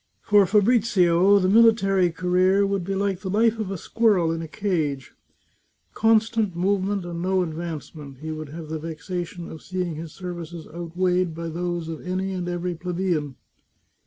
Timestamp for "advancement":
7.43-8.17